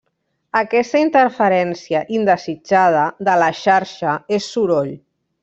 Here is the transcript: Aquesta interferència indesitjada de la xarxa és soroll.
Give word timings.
Aquesta 0.59 1.01
interferència 1.03 2.01
indesitjada 2.21 3.05
de 3.29 3.37
la 3.45 3.51
xarxa 3.61 4.17
és 4.41 4.51
soroll. 4.57 4.91